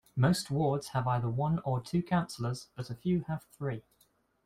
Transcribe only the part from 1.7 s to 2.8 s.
two councilors,